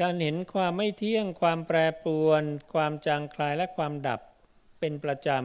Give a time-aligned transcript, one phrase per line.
[0.00, 4.20] การเห็นความไม่เที่ยง ความแปรปรวน ความจางคลายและความดับ
[4.80, 5.40] เป็นประจำ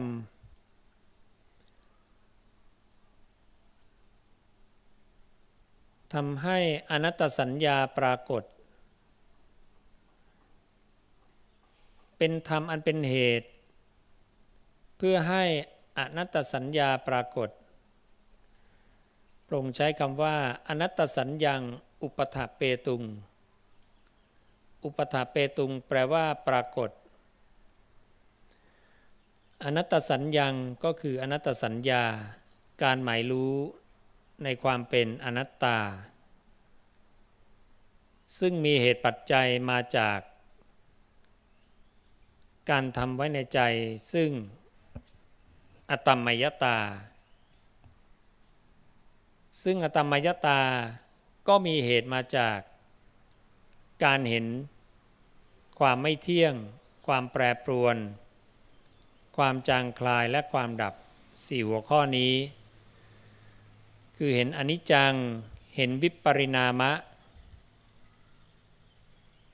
[6.14, 6.58] ทำให้
[6.90, 8.42] อนัตตสัญญาปรากฏ
[12.18, 13.48] เป็นธรรมอันเป็นเหตุ
[14.96, 15.44] เพื่อให้
[15.98, 17.50] อนัตตสัญญาปรากฏ
[19.46, 20.36] พระองใช้คำว่า
[20.68, 21.62] อนัตตสัญญัง
[22.02, 23.02] อุปถาเปตุง
[24.84, 26.90] อุปถาเปตุงแปลว่าปรากฏ
[29.64, 32.02] อนัตตสัญญังก็คืออนัตตสัญญา
[32.82, 33.54] การหมายรู้
[34.44, 35.78] ในความเป็นอนัตตา
[38.38, 40.18] ซึ่งมีเหตุปัจจัยมาจาก
[42.70, 43.60] การทำไว้ในใจ
[44.12, 44.30] ซึ่ง
[45.90, 46.78] อตมมยตา
[49.62, 50.60] ซึ่งอตมมยตา
[51.48, 52.58] ก็มีเหตุมาจาก
[54.04, 54.46] การเห็น
[55.78, 56.54] ความไม่เที่ยง
[57.06, 57.96] ความแปรปรวน
[59.36, 60.94] ความจางคลายและความดับ
[61.46, 62.34] สี่หัวข้อนี้
[64.16, 65.14] คือเห็นอนิจจัง
[65.76, 66.92] เห็นวิปริณามะ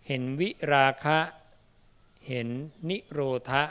[0.06, 1.18] เห็นวิราคะ
[2.28, 2.48] เห็น
[2.88, 3.64] นิโรธะ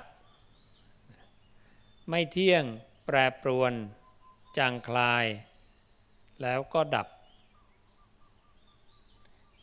[2.10, 2.64] ไม่เที่ยง
[3.06, 3.74] แปรปรวน
[4.58, 5.26] จางคลาย
[6.42, 7.08] แล้วก็ดับ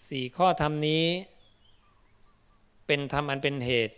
[0.08, 1.06] สี่ข้อธรรมนี้
[2.86, 3.94] เป็นธรรมอันเป็นเหตุ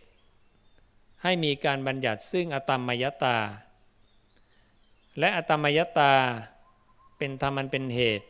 [1.22, 3.38] ให้มีการบัญญัติซึ่งอตมมยตา
[5.18, 6.12] และอตมมยตา
[7.18, 8.26] เป็นธรรมอันเป็นเหตุ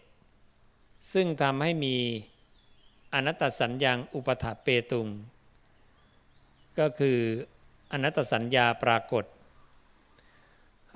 [1.12, 1.96] ซึ่งทำให้มี
[3.14, 5.08] อนัตตสัญญาอุปถาเปตุง
[6.78, 7.18] ก็คือ
[7.92, 9.24] อนัตตสัญญาปรากฏ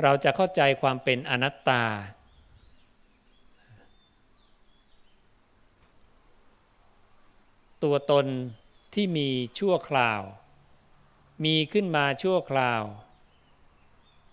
[0.02, 1.82] เราจะเข้าใจความเป็นอนัตตา
[7.82, 8.26] ตัวตน
[8.94, 10.22] ที่มีชั่วคราว
[11.44, 12.82] มีขึ้นมาชั่วคราว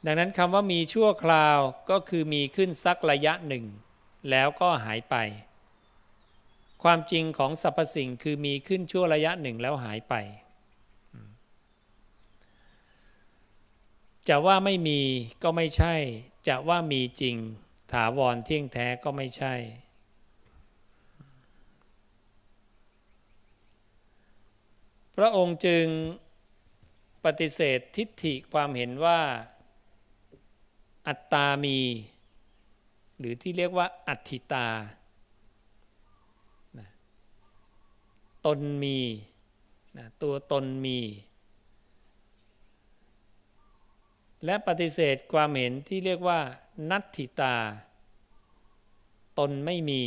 [0.05, 1.57] ดังนั้นคำว่ามีชั่วคราว
[1.89, 3.65] ก็คือมีขึ้นสักระยะหนึ่ง
[4.29, 5.15] แล้วก็หายไป
[6.83, 10.15] ความจริงของสรรพสิ่งคือมีขึ้นชั่วระยะหนึ่งแล้วหายไป
[14.29, 15.01] จะว่าไม่มี
[15.43, 15.95] ก็ไม่ใช่
[16.47, 17.35] จะว่ามีจริง
[17.91, 19.53] ถาวรเที่ยงแท้ก็ไม่ใช่
[25.21, 25.85] พระองค์จึง
[27.25, 29.19] ปฏิเสธทิฏฐิความเห็นว่า
[31.07, 31.79] อัตตามี
[33.19, 34.67] หรือที่เรียกว่าอัตถิตา
[38.45, 38.97] ตนมี
[40.23, 40.99] ตัวตนมี
[44.45, 46.39] และปฏิเสธความเห็นที่เรียกว่า
[46.89, 47.55] นัตถิตา
[49.39, 50.03] ตนไม่มี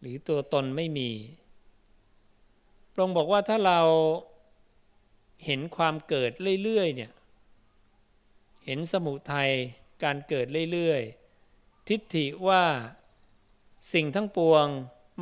[0.00, 1.10] หรือตัวตนไม่มี
[2.92, 3.80] พระองค์บอกว่าถ้าเรา
[5.46, 6.30] เห็นความเกิด
[6.62, 7.12] เรื่อยๆเนี่ย
[8.66, 9.50] เห็นสมุทัย
[10.04, 12.62] การเกิดเรื่อยๆ ทิฏฐิว่า
[13.92, 14.66] สิ่งทั้งปวง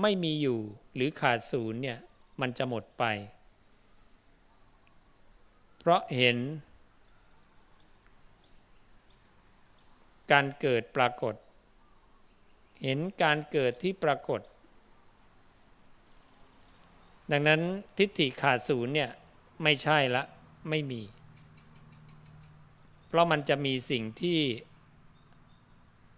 [0.03, 0.61] ไม่มีอยู่
[0.95, 1.99] หรือขาดศูนย์เนี่ย
[2.41, 3.05] มันจะหมดไป
[5.79, 6.37] เพราะเห็น
[10.33, 11.35] การเกิดปรากฏ
[12.85, 14.41] เห็นการเกิดที่ปรากฏ
[17.33, 17.61] ดังนั้น
[17.99, 19.11] ทิฏฐิขาดศูนย์เนี่ย
[19.62, 20.22] ไม่ใช่ละ
[20.69, 21.03] ไม่มี
[23.06, 24.41] เพราะมันจะมีสิ่งที่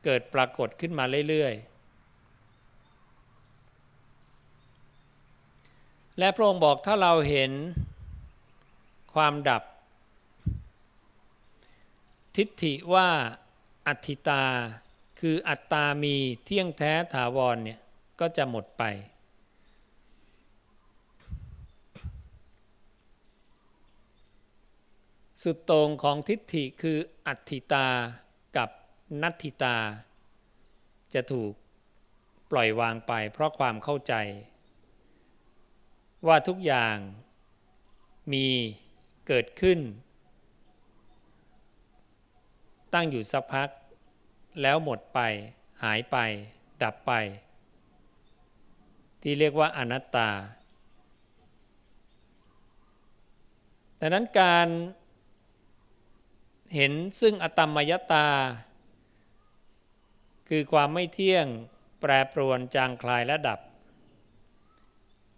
[0.05, 1.67] เกิดปรากฏขึ้นมาเรื่อยๆ
[6.19, 7.53] และพระองค์บอกถ้าเราเห็น
[9.15, 9.63] ความดับ
[12.37, 13.09] ทิฏฐิว่า
[13.87, 14.45] อัติตา
[15.21, 17.81] คืออัตตามีเที่ยงแท้ถาวรเนี่ย
[18.21, 18.83] ก็จะหมดไป
[25.43, 27.89] สุดตรงของทิฏฐิคืออัตถิตา
[28.57, 28.69] กับ
[29.23, 29.77] นัตถิตา
[31.15, 31.53] จะถูก
[32.51, 34.15] ปล่อยวางไปเพราะความเข้าใจ
[36.27, 36.97] ว่าทุกอย่าง
[38.33, 38.47] มี
[39.27, 39.79] เกิดขึ้น
[42.95, 43.69] ตั้งอยู่สักพัก
[44.63, 45.21] แล้วหมดไป
[45.83, 46.17] หายไป
[46.83, 47.13] ดับไป
[49.23, 50.29] ที่เรียกว่าอนัตตา
[54.01, 54.69] ดังนั้นการ
[56.75, 58.29] เห็นซึ่งอตมมยตา
[60.49, 61.47] คือความไม่เที่ยง
[62.01, 63.61] แปรปรวนจางคลายและดับ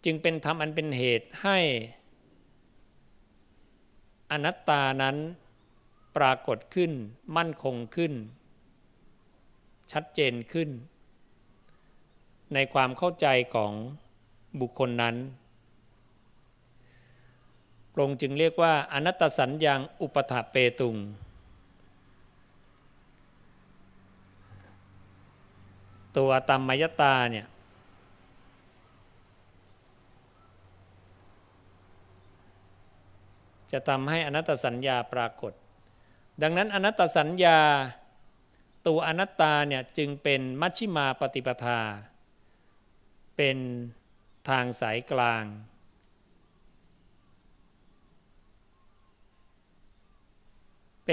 [0.04, 1.58] จึงเป็นธรรมอันเป็นเหตุให้
[4.30, 5.16] อนัตตานั้น
[6.16, 6.92] ปรากฏขึ้น
[7.36, 8.12] มั่นคงขึ้น
[9.92, 10.68] ชัดเจนขึ้น
[12.54, 13.72] ในความเข้าใจของ
[14.60, 15.16] บุคคลนั้น
[17.92, 20.96] พระองค์จึงเรียกว่าอนัตตสัญญางอุปถาเปตุง
[26.16, 27.46] ตัวตัมมยตาเนี่ย
[33.72, 35.52] จะทำให้อนัตตสัญญาปรากฏ
[36.42, 37.58] ดังนั้นอนัตตสัญญา
[38.86, 41.80] ตัวอนัตตาเนี่ยจึงเป็นมัชชิมาปฏิปทา
[43.36, 43.56] เป็น
[44.48, 45.44] ทางสายกลาง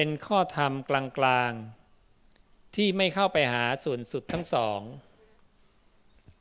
[0.02, 0.92] เป็นข้อธรรมก
[1.26, 4.82] ลางๆ ที่ไม่เข้าไปหาส่วนสุดทั้งสอง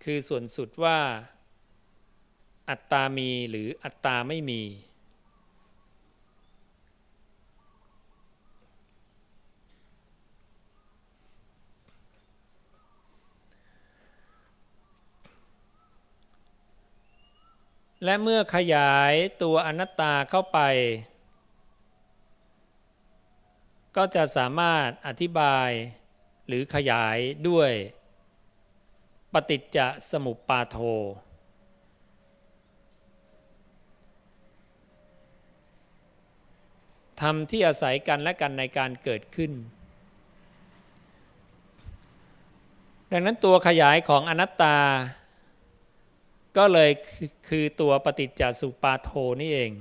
[0.04, 0.98] คือส่วนสุดว่า
[2.70, 4.62] อัตตามีหรืออัตตาไม่มี
[18.04, 19.12] และเมื่อขยาย
[19.42, 20.60] ตัวอนัตตาเข้าไป
[23.98, 25.68] ก็จะสามารถอธิบาย
[26.46, 27.16] หรือขยาย
[27.48, 27.70] ด้วย
[29.32, 29.78] ปฏิจจ
[30.10, 30.76] สมุปปาโท
[37.20, 39.52] ธรรมที่อาศัยกันและกันในการเกิดขึ้น
[43.12, 44.78] ดังนั้นตัวขยายของอนัตตา
[46.56, 46.90] ก็เลย
[47.48, 49.10] คือตัวปฏิจจสุปาโท
[49.40, 49.72] นี่เอง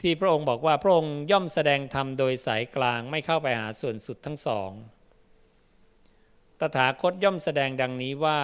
[0.00, 4.70] ที่พระองค์บอกว่าพระองค์ย่อมแสดงธรรมโดยสายกลางไม่เข้าไปหาส่วนสุดทั้งสอง
[6.60, 8.40] ตถาคตย่อมแสดงดังนี้ว่า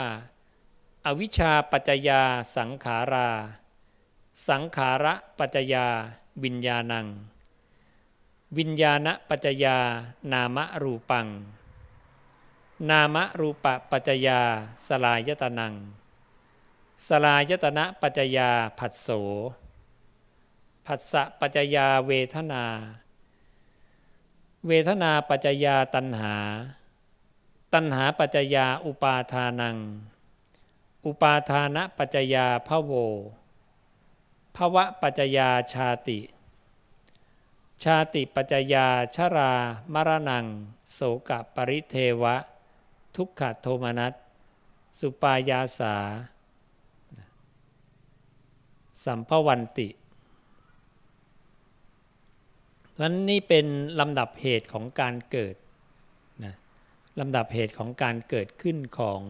[1.07, 2.23] อาวิชชาปัจจยา
[2.57, 3.31] สังขารา
[4.49, 5.87] สังขาระปัจจยา
[6.45, 7.07] วิญญาณัง
[8.59, 9.77] วิญญาณปัจจยา
[10.33, 11.29] นามรูปัง
[12.91, 14.41] นามรูปปัจจยา
[14.87, 15.75] สลายตนัง
[17.09, 19.09] สลายตนะปัจจยาผัสโส
[20.87, 22.65] ผัสสะปัจจยาเวทนา
[24.67, 26.37] เวทนาปัจจยาตัณหา
[27.75, 29.77] ตัณหาปัจจยาอุปาทานัง
[31.07, 32.93] อุปาทานะปัจจยาพะโว
[34.57, 36.21] ภวะปัจจยาชาติ
[37.83, 38.87] ชาติปัจจยา
[39.17, 39.53] ชรา
[39.93, 40.47] มรณัง
[40.93, 42.37] โสกปริเทวะ
[43.17, 44.13] ทุกขโทมนัส
[44.99, 45.95] สุปายาสา
[49.05, 49.89] สัมภวันติ
[53.01, 53.67] นั้นนี่เป็น
[54.01, 55.55] ลำดับเหตุของการเกิด
[56.45, 56.55] นะ
[57.21, 59.21] ลำดับเหตุของการเกิดขึ้นของ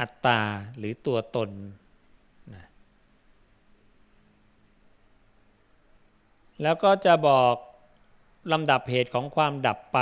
[0.00, 0.40] อัตตา
[0.78, 1.50] หรือตัวตน
[2.54, 2.64] นะ
[6.62, 7.54] แล้วก็จะบอก
[8.52, 10.00] ลำดับเหตุของความดับไป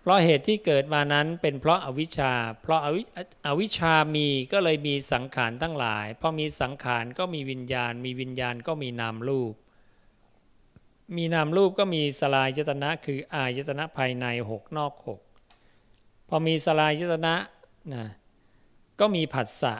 [0.00, 2.32] เพราะเหตุที่เกิดมานั้นเป็นเพราะอาวิชชา
[2.62, 3.02] เพราะอาวิ
[3.46, 9.54] อวิชชามีก็เลยมีสังขารทั้งหลาย พอมีสังขารก็มีวิญญาณ มีวิญญาณก็มีนามรูป
[11.16, 15.20] มีนามรูปก็มีสลายยตนะคืออายตนะภายในหกนอกหก
[16.28, 17.34] พอมีสลายยตนะ
[17.92, 18.04] นะ
[19.00, 19.74] ก็มีผัสสะ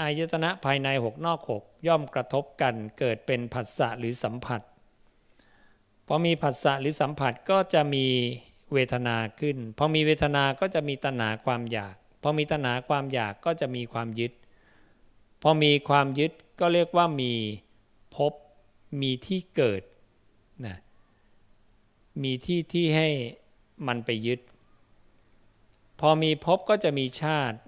[0.00, 4.60] อายตนะภายในหกนอกหกย่อมกระทบกันเกิดเป็นผัสสะหรือสัมผัส
[6.06, 8.06] พอมีผัสสะหรือสัมผัสก็จะมี
[8.72, 14.32] เวทนาขึ้น พอมีเวทนาก็จะมีตัณหาความอยาก พอมีตัณหาความอยากก็จะมีความยึด
[15.42, 17.32] พอมีความยึดก็เรียกว่ามี
[18.16, 18.32] พบ
[19.02, 19.82] มีที่เกิด
[20.66, 20.76] นะ
[22.22, 23.08] มีที่ที่ให้
[23.86, 24.40] มันไปยึด
[26.00, 27.58] พอมีพบก็จะมีชาติ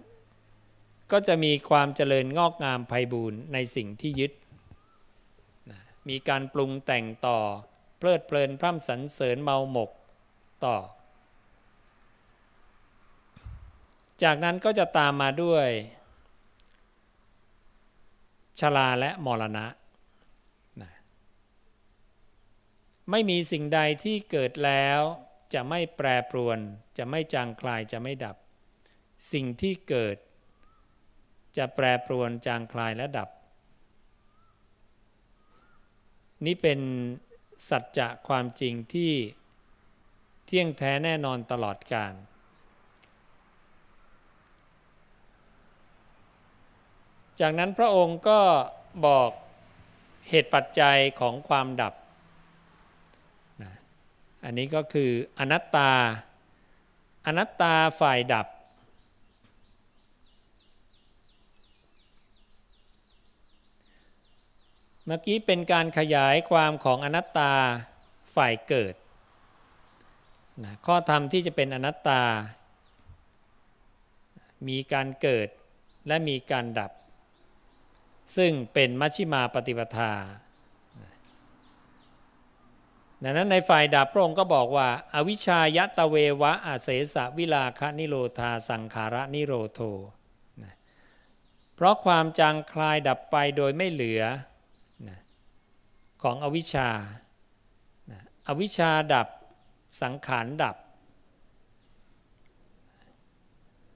[1.12, 4.33] ก็จะมีความเจริญงอกงามไพบูรณ์ในสิ่งที่ยึด
[5.71, 7.38] นะมีการปรุงแต่งต่อ
[7.99, 9.91] เพลิดเพลินพร่ำสรรเสริญเมาหมก
[10.65, 10.77] ต่อ
[14.23, 15.69] จากนั้นก็จะตามมาด้วย
[18.61, 19.67] ชลาและมรณะ
[20.83, 20.93] นะ
[23.11, 25.01] ไม่มีสิ่งใดที่เกิดแล้ว
[25.55, 26.59] จะไม่แปรปรวน
[26.99, 28.37] จะไม่จางคลายจะไม่ดับ
[29.33, 30.17] สิ่งที่เกิด
[31.57, 33.29] จะแปรปรวนจางคลายและดับ
[36.47, 36.81] นี่เป็น
[37.69, 39.13] สัจจะความจริงที่
[40.47, 42.15] เที่ยงแท้แน่นอนตลอดกาล
[47.41, 48.41] จากนั้นพระองค์ก็
[49.07, 49.31] บอก
[50.29, 51.95] เหตุปัจจัยของความดับ
[53.62, 53.73] นะ
[54.45, 55.93] อันนี้ก็คืออนัตตา
[57.26, 58.47] อนัตตาฝ่ายดับ
[65.05, 67.53] เมื่อกี้เป็นการขยายความของอนัตตา
[68.35, 68.95] ฝ่ายเกิด
[70.65, 72.23] นะข้อธรรมที่จะเป็นอนัตตา
[74.69, 75.49] มีการเกิด
[76.07, 76.93] และมีการดับ
[78.37, 80.13] ซึ่งเป็นมัชฌิมาปฏิปทา
[83.23, 89.81] ดังนั้นในฝ่ายดับพระองค์ก็บอกว่าอาวิชายตะเววะอาเสสะวิลาคนิโรธาสังขาระนิโรโท
[91.75, 94.23] เพราะความจางคลายดับไปโดยไม่เหลือ
[96.23, 96.89] ของอวิชชา
[98.49, 99.29] อวิชชาดับ
[100.03, 100.76] สังขารดับ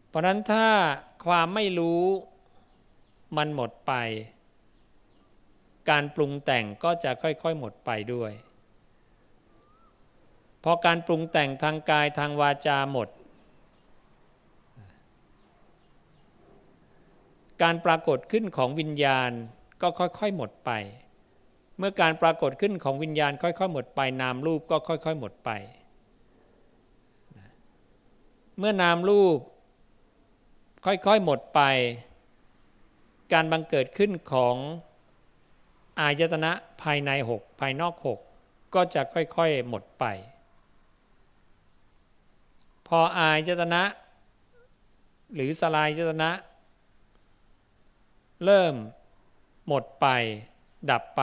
[0.08, 0.66] เพราะนั้นถ้า
[1.26, 2.02] ความไม่รู้
[3.36, 3.92] มันหมดไป
[5.90, 8.32] การปรุงแต่งก็จะค่อย ๆ หมดไปด้วย
[10.64, 13.08] พอการปรุงแต่งทางกายทางวาจาหมด
[17.62, 19.30] การปรากฏขึ้นของวิญญาณ
[19.82, 20.70] ก็ค่อยๆหมดไป
[21.78, 25.50] เมื่อการปรากฏขึ้นของวิญญาณค่อยๆหมดไปนามรูปก็ค่อยๆหมดไป
[28.62, 29.38] เมื่อนามรูป
[30.84, 31.60] ค่อยๆหมดไป
[33.32, 34.56] การบังเกิดขึ้นของ
[36.00, 36.52] อายตนะ
[36.82, 38.18] ภายในหกภายนอกหก
[38.74, 40.04] ก็จะค่อยๆหมดไป
[42.86, 43.82] พออายจตนะ
[45.34, 46.30] หรือสลายจตนะ
[48.44, 48.74] เริ่ม
[49.66, 50.06] หมดไป
[50.90, 51.22] ดับไป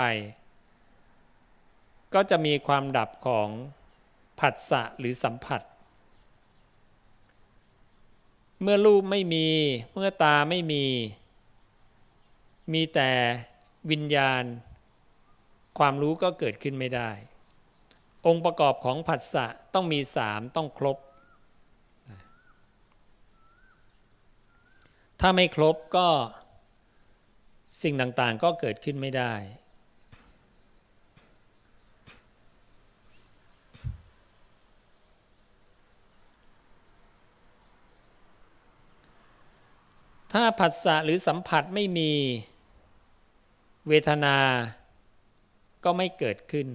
[2.13, 3.47] ก็จะมีความดับของ
[4.39, 5.61] ผัสสะหรือสัมผัส
[8.61, 9.47] เมื่อรูปไม่มี
[9.93, 10.85] เมื่อตาไม่มี
[12.73, 13.11] มีแต่
[13.91, 14.43] วิญญาณ
[15.77, 17.09] ความรู้ก็เกิดขึ้นไม่ได้
[18.25, 20.97] องค์ประกอบของผัสสะต้องมีสามต้องครบ
[25.19, 26.07] ถ้าไม่ครบก็
[27.81, 29.33] สิ่งต่างๆก็เกิดขึ้นไม่ได้
[40.33, 42.11] ถ้าผัสสะหรือสัมผัสไม่มี
[43.87, 44.37] เวทนา
[45.83, 46.67] ก็ไม่เกิดขึ้น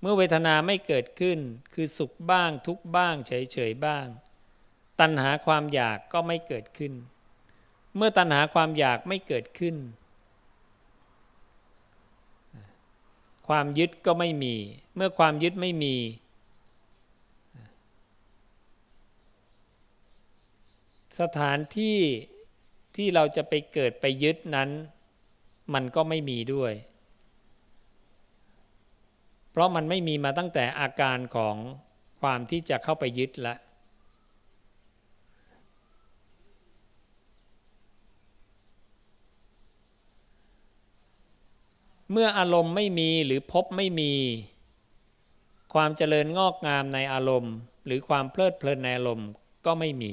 [0.00, 1.38] เมื่อเวทนาไม่เกิดขึ้น
[1.74, 4.06] คือสุขบ้างทุกบ้าง เฉยๆบ้าง
[5.00, 6.92] ตัณหาความอยากก็ไม่เกิดขึ้น
[7.96, 9.76] เมื่อตัณหาความอยากไม่เกิดขึ้น
[13.48, 14.54] ความยึดก็ไม่มี
[14.94, 15.96] เมื่อความยึดไม่มี
[21.20, 21.98] สถานที่
[22.96, 24.70] ที่เราจะไปเกิดไปยึดนั้น
[25.74, 26.72] มันก็ไม่มีด้วย
[29.50, 31.56] เพราะมันไม่มีมาตั้งแต่อาการของ
[32.20, 33.58] ความที่จะเข้าไปยึดล้ว
[42.10, 44.12] เมื่ออารมณ์ไม่มีหรือพบไม่มี
[45.74, 47.54] ความเจริญงอกงามในอารมณ์
[47.86, 49.28] หรือความเพลิดเพลินในอารมณ์
[49.66, 50.12] ก็ไม่มี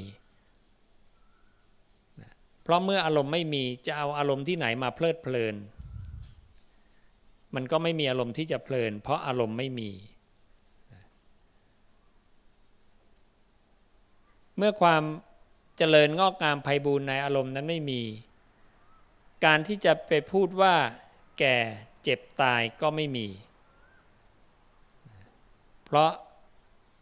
[2.69, 5.55] ราะเมื่ออารมณ์ไม่มีจะเอาอารมณ์ที่ไหนมาเพลิดเพลิน
[7.55, 9.89] มันก็ไม่มีอารมณ์ที่จะเพลิน เพราะอารมณ์ไม่มี
[14.57, 15.03] เมื่อความ
[15.77, 18.01] เจริญงอกงามไพบูรณ์ในอารมณ์นั้นไม่มี
[19.45, 20.75] การที่จะไปพูดว่า
[21.39, 21.57] แก่
[22.03, 23.27] เจ็บตายก็ไม่มี
[25.85, 26.11] เพราะ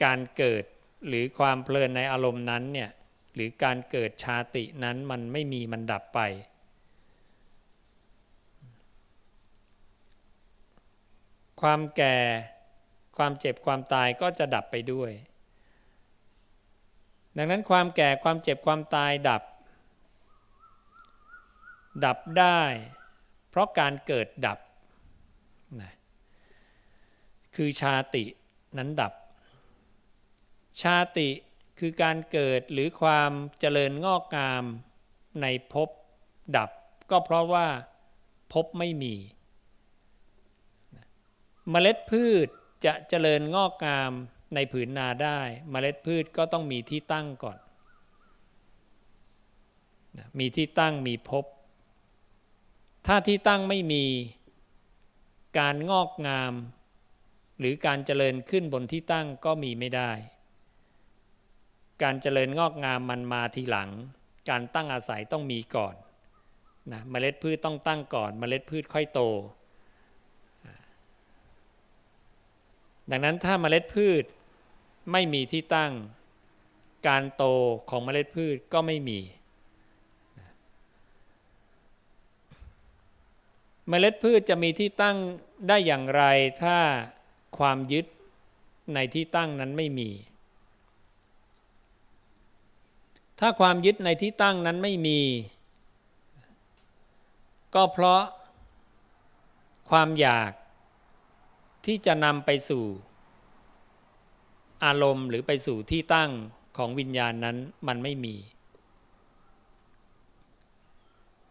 [0.03, 0.63] การเกิด
[1.07, 2.89] หรือความเพลินในอารมณ์นั้นเนี่ย
[3.37, 6.19] หรือการเกิดชาตินั้นมันไม่มีมันดับไป
[11.61, 12.17] ความแก่
[13.17, 15.11] ความเจ็บความตายก็จะดับไปด้วย
[17.37, 19.43] ดังนั้นความแก่ความเจ็บความตายดับ
[22.05, 22.61] ดับได้
[23.49, 24.59] เพราะการเกิดดับ
[25.81, 25.93] นะ
[27.55, 28.23] คือชาติ
[28.77, 29.13] นั้นดับ
[30.81, 31.29] ชาติ
[31.79, 34.63] คือการเกิดหรือความเจริญงอกงาม
[35.41, 35.89] ในภพ
[36.55, 36.69] ดับ
[37.11, 37.67] ก็เพราะว่า
[38.53, 39.15] ภพไม่มี
[41.69, 42.47] เมล็ดพืช
[42.85, 44.11] จะเจริญงอกงาม
[44.55, 45.39] ในผืนนาได้
[45.71, 47.57] เมล็ดพืชก็ต้องมีที่ตั้งก่อน
[50.39, 51.45] มีที่ตั้งมีภพ
[53.07, 54.05] ถ้าที่ตั้งไม่มี
[55.59, 56.53] การงอกงาม
[57.59, 60.11] หรือการเจริญขึ้นบนที่ตั้งก็มีไม่ได้
[62.03, 63.89] การเจริญงอกงามมันมาทีหลัง
[64.49, 65.95] การตั้งอาศัยต้องมีก่อน
[66.91, 69.21] นะเมล็ดพืชต้องตั้งก่อนเมล็ดพืชค่อยโต
[73.11, 74.23] ดังนั้นถ้าเมล็ดพืช
[75.11, 75.91] ไม่มีที่ตั้ง
[77.07, 77.43] การโต
[77.89, 79.19] ของเมล็ดพืชก็ไม่มี
[83.89, 85.17] เมล็ดพืชจะมีที่ตั้ง
[85.67, 86.23] ได้อย่างไร
[86.63, 86.77] ถ้า
[87.57, 88.05] ความยึด
[88.93, 90.09] ในที่ตั้งนั้นไม่มี
[93.39, 95.19] ถ้าความยึดในที่ตั้งนั้นไม่มี
[97.75, 98.23] ก็เพราะ
[99.89, 100.51] ความอยาก
[101.85, 102.85] ที่จะนำไปสู่
[104.85, 106.31] อารมณ์หรือไปสู่ที่ตั้ง
[106.77, 108.35] ของวิญญาณนั้นมันไม่มี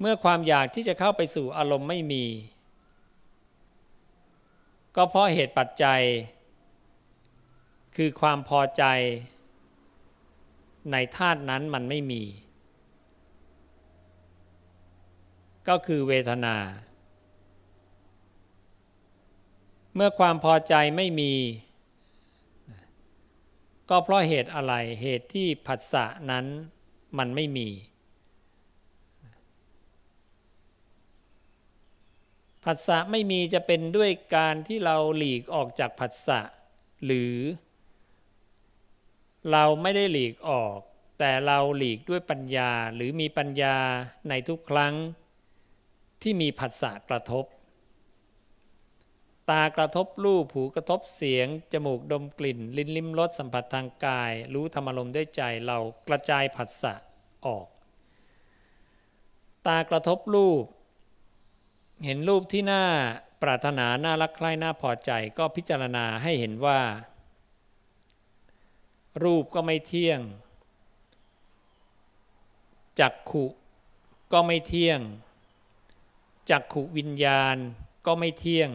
[0.00, 2.24] เมื่อความอยากที่จะเข้าไปสู่อารมณ์ไม่มี
[4.96, 6.02] ก็เพราะเหตุปัจจัย
[7.96, 8.84] คือความพอใจ
[10.92, 12.22] ในธาตุนั้นมันไม่มี
[15.68, 16.56] ก็คือเวทนา
[19.94, 21.32] เมื่อความพอใจไม่มี
[23.90, 26.46] ก็เพราะเหตุอะไรเหตุที่ผัสสะนั้น
[27.18, 27.68] มันไม่มี
[32.64, 36.40] ผัสสะไม่มีจะเป็นด้วยการที่เราหลีกออกจากผัสสะ
[37.04, 37.34] หรือ
[39.52, 40.78] เราไม่ได้หลีกออก
[41.18, 43.76] แต่เราหลีกด้วยปัญญาหรือมีปัญญา
[44.28, 44.94] ในทุกครั้ง
[46.22, 47.44] ที่มีผัสสะกระทบ
[49.50, 56.94] ตากระทบรูปหูกระทบเสียง จมูกดมกลิ่น ลิ้นลิ้มรสสัมผัสทางกาย รู้ธรรมารมด้วยใจเรากระจายผัสสะ
[57.46, 57.66] ออก
[59.66, 60.64] ตากระทบรูป
[62.04, 62.84] เห็นรูปที่น่า
[63.42, 66.80] ปรารถนาน่ารักใคร่น่าพอใจก็พิจารณาให้เห็นว่า
[69.23, 70.20] รูปก็ไม่เที่ยง
[73.00, 73.44] จักขุ
[74.32, 75.00] ก็ไม่เที่ยง
[76.50, 77.56] จักขุวิญญาณ
[78.06, 78.70] ก็ไม่เที่ยง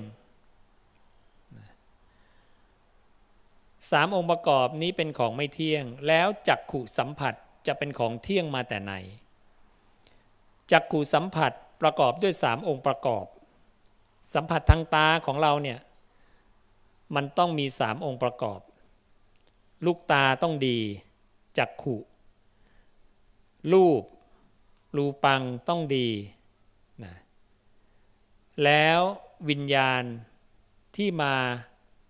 [3.92, 7.34] สามองค์ประกอบนี้เป็นของไม่เที่ยง แล้วจักขู่สัมผัส
[7.68, 8.94] จะเป็นของเที่ยงมาแต่ไหน
[10.72, 13.26] จักขู่สัมผัสประกอบด้วยสามองค์ประกอบ
[14.34, 15.80] สัมผัสทางตาของเราเนี่ย
[17.16, 18.60] มันต้องมีสามองค์ประกอบ
[19.86, 20.80] ลูกตาต้องดี
[21.58, 22.02] จักขู่
[23.72, 24.04] รูป
[24.98, 26.08] รูปังต้องดี
[27.04, 27.14] นะ
[28.64, 29.00] แล้ว
[29.50, 30.04] วิญญาณ
[30.96, 31.34] ที่มา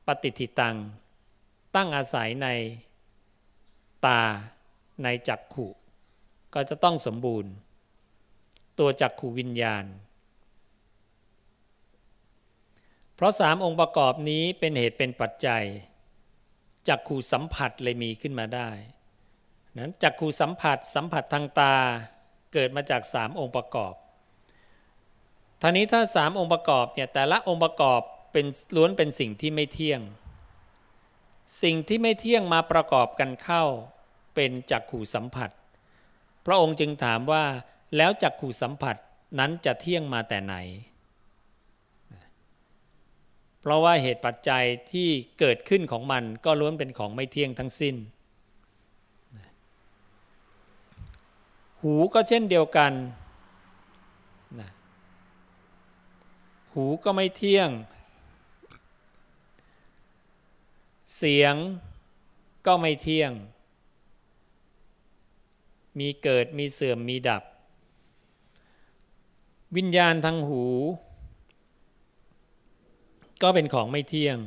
[0.07, 0.77] ปฏิทิตัง
[1.75, 2.47] ตั้งอาศัยใน
[4.05, 4.21] ตา
[5.03, 5.67] ในจักขุ
[6.53, 7.51] ก็จะต้องสมบูรณ์
[8.79, 9.86] ตัวจักขุวิญญาณ
[13.15, 15.65] เพราะสามองค์ประกอบนี้เป็นเหตุเป็นปัจจัย
[16.87, 18.69] จักขุสัมผัสเลยมีขึ้นมาได้
[19.77, 21.75] นั้นจักขุสัมผัสสัมผัสทางตา
[22.53, 23.93] เกิดมาจากสามองค์ประกอบ
[25.61, 30.01] ท่านี้ถ้าสามองค์ประกอบเนี่ยแต่ละองค์ประกอบเป็นล้วนเป็นสิ่งที่ไม่เที่ยง
[31.63, 33.63] สิ่งที่ไม่เที่ยงมาประกอบกันเข้า
[34.35, 35.49] เป็นจักขู่สัมผัส
[36.45, 37.43] พระองค์จึงถามว่า
[37.97, 38.95] แล้วจักขู่สัมผัส
[39.39, 40.55] นั้นจะเที่ยงมาแต่ไหน
[43.62, 47.95] เพราะว่าเหตุปัจจัยที่เกิดขึ้นของมันก็ล้วนเป็นของไม่เที่ยงทั้งสิ้น
[51.82, 52.93] หูก็เช่นเดียวกัน
[56.74, 57.69] หูก็ไม่เที่ยง
[61.17, 61.56] เสียง
[62.67, 63.32] ก็ไม่เที่ยง
[66.00, 67.43] มีเกิดมีเสื่อมมีดับ
[69.76, 70.63] วิญญาณทางหู
[73.41, 74.38] ก็เป็นของไม่เที่ยง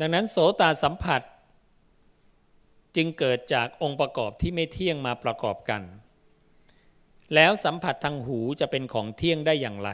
[0.00, 1.22] ดังนั้นโสตาสัมผัส
[2.96, 5.82] จึงเกิดจากองค์ประกอบที่ไม่เที่ยงมาประกอบกัน
[7.34, 9.90] แล้วสัมผัสทางหูจะเป็นของเที่ยงได้อย่างไร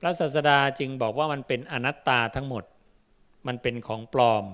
[0.00, 2.64] พระศาสดาจึงบอกว่ามันเป็นอนัตตาทั้งหมด
[3.46, 4.44] มันเป็นของปลอม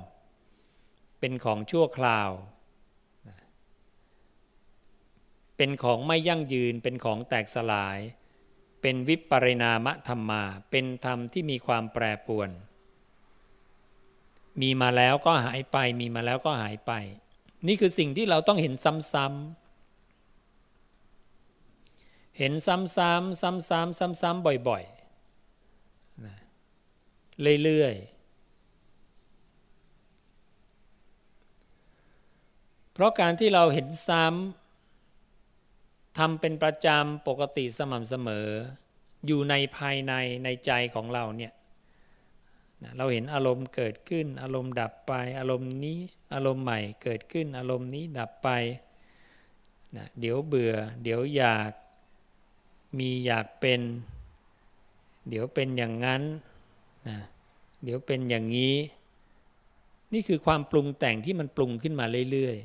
[1.21, 2.31] เป็นของชั่วคราว
[5.57, 7.99] เป็นของไม่ยั่งยืน เป็นของแตกสลาย
[8.81, 12.51] เป็นวิปริณามะธรรมา เป็นธรรมที่มีความแปรปรวน
[14.61, 16.93] มีมาแล้วก็หายไป มีมาแล้วก็หายไป
[17.67, 19.59] นี่คือสิ่งที่เราต้องเห็นซ้ำๆ
[22.39, 24.99] เห็นซ้ำๆซ้ำๆซ้ำๆบ่อยๆ
[27.65, 28.03] เรื่อยๆ
[32.93, 34.68] เพราะการที่เราเห็นซ้ำ
[36.19, 38.49] ทำเป็นประจำปกติสม่ำเสมอ
[39.27, 40.13] อยู่ในภายใน
[40.45, 41.53] ในใจของเราเนี่ย
[42.97, 45.99] เราเห็นอารมณ์เกิดขึ้น อารมณ์ดับไป อารมณ์นี้
[46.35, 48.49] อารมณ์ใหม่เกิดขึ้น อารมณ์นี้ดับไป
[49.97, 51.71] นะเดี๋ยวเบื่อ เดี๋ยวอยาก
[52.99, 53.81] มีอยากเป็น
[55.29, 56.23] เดี๋ยวเป็นอย่างนั้น
[57.09, 57.19] นะ
[57.85, 58.77] เดี๋ยวเป็นอย่างนี้
[60.13, 62.57] นี่คือความปรุงแต่งที่มันปรุงขึ้นมาเรื่อย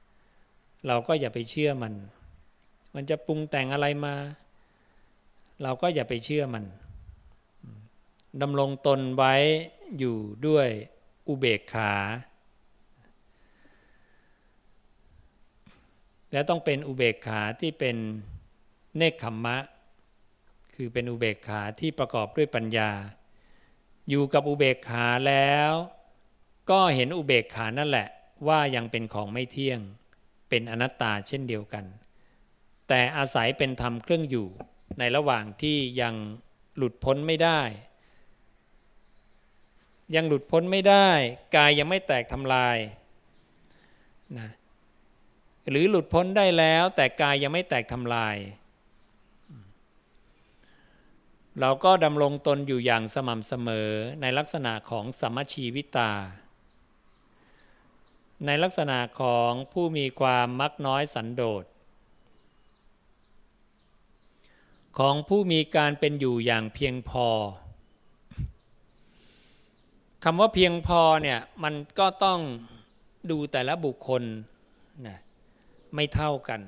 [0.00, 1.92] ๆเราก็อย่าไปเชื่อมัน
[2.94, 4.14] มันจะปรุงแต่งอะไรมา
[5.62, 6.64] เราก็อย่าไปเชื่อมัน
[8.42, 9.34] ดำรงตนไว้
[9.98, 10.68] อยู่ด้วย
[11.28, 11.92] อุเบกขา
[16.32, 17.96] และต้องเป็นอุเบกขาที่เป็น
[18.96, 19.56] เนคขมมะ
[20.74, 22.90] คือเป็นอุเบกขาที่ประกอบด้วยปัญญา
[24.08, 25.72] อยู่กับอุเบกขาแล้ว
[26.70, 28.08] ก็เห็นอุเบกขานั่นแหละ
[28.48, 29.80] ว่ายังเป็นของไม่เที่ยง
[30.48, 31.84] เป็นอนัตตาเช่นเดียวกัน
[32.88, 34.48] แต่อาศัยเป็นธรรมเครื่องอยู่
[34.98, 36.14] ในระหว่างที่ยัง
[36.76, 37.60] หลุดพ้นไม่ได้
[40.14, 41.08] ยังหลุดพ้นไม่ได้
[41.56, 42.76] กายยังไม่แตกทำลาย
[44.38, 44.48] นะ
[45.70, 48.36] หรือหลุดพ้นได้แล้ว แต่กายยังไม่แตกทำลาย
[51.60, 56.12] เราก็ดำรงตนอยู่อย่างสม่ำเสมอในลักษณะของสมชีวิตา
[58.46, 61.64] ในลักษณะของผู้มีความมักน้อยสันโดษ
[64.98, 67.28] ของผู้มีการเป็นอยู่อย่างเพียงพอ
[70.24, 72.40] คำว่าเพียงพอเนี่ยมันก็ต้อง
[73.30, 74.22] ดูแต่ละบุคคล
[75.06, 75.18] นะ
[75.94, 76.60] ไม่เท่ากัน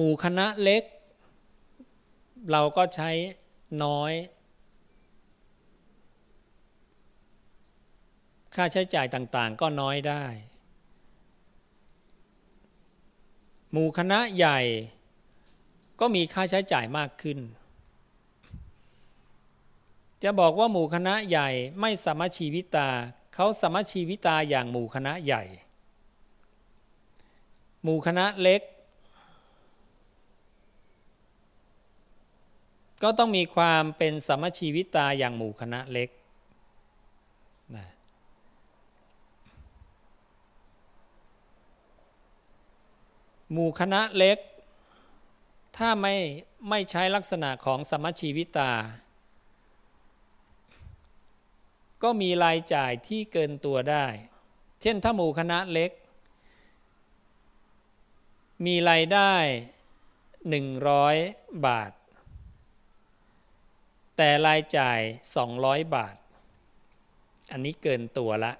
[0.00, 0.82] หมู่คณะเล็ก
[2.50, 3.10] เราก็ใช้
[3.84, 4.12] น้อย
[8.54, 10.24] ค่าใช้จ่ายต่างๆ ก็น้อยได้
[13.72, 14.60] หมู่คณะใหญ่
[16.00, 17.38] ก็มีค่าใช้จ่ายมากขึ้น
[20.22, 21.48] จะบอกว่าหมู่คณะใหญ่
[21.80, 22.88] ไม่สามารถชีวิตา
[23.34, 25.44] เขาสามารถชีวิตาอย่างหมู่คณะใหญ่
[27.82, 28.62] หมู่คณะเล็ก
[33.02, 36.08] ก็ต้องมีความเป็นสมชีวิตาอย่างหมู่คณะเล็ก
[37.76, 37.86] นะ
[43.52, 44.38] หมู่คณะเล็ก
[45.76, 46.14] ถ้าไม่
[46.68, 48.72] ไม่ใช้ลักษณะของสมชีวิตา
[52.02, 54.06] ก็มีรายจ่ายที่เกินตัวได้
[54.82, 55.90] เช่นถ้าหมู่คณะเล็ก
[58.66, 59.34] มีรายได้
[60.68, 61.90] 100 บาท
[64.18, 65.00] แต่รายจ่าย
[65.48, 66.14] 200 บาท
[67.52, 68.52] อันนี้เกินตัวละ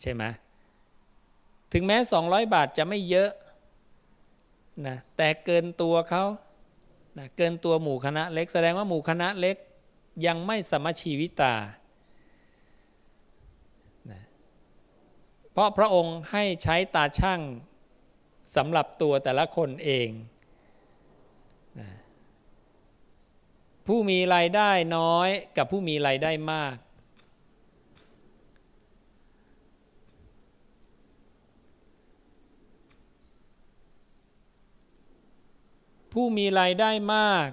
[0.00, 0.22] ใช่ไหม
[1.72, 3.30] ถึงแม้ 200 บาทจะไม่เยอะ
[4.86, 6.24] นะแต่เกินตัวเขา
[7.18, 9.56] นะเกินตัวหมู่คณะเล็ก แสดงว่าหมู่คณะเล็ก
[10.26, 11.54] ยังไม่สมชีวิตา
[14.10, 14.22] นะ
[15.52, 17.40] เพราะพระองค์ให้ใช้ตาช่าง
[18.56, 20.08] สำหรับตัวแต่ละคนเอง
[21.80, 21.88] นะ
[23.86, 26.76] ผู้มีรายได้น้อยกับผู้มีรายได้มาก
[36.12, 37.48] ผู้มีรายได้มาก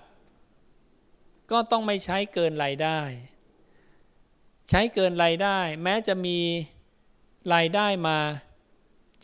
[1.51, 2.99] ก็ต้องไม่ใช้เกินรายได้
[4.69, 6.39] ใช้เกินรายได้ แม้จะมี
[7.53, 8.19] รายได้มา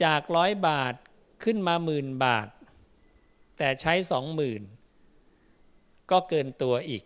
[0.04, 0.94] จากร้อยบาท
[1.44, 2.48] ขึ้นมาหมื่นบาท
[3.58, 4.62] แต่ใช้สองหมื่น
[6.12, 7.04] ก็เกินตัวอีก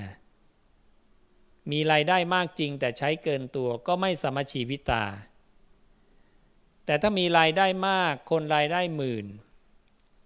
[0.00, 0.12] นะ
[1.70, 5.04] มีรายได้มากจริง แต่ใช้เกินตัวก็ไม่สมชีวิตา
[6.84, 9.26] แต่ถ้ามีรายได้มากคนรายได้หมื่น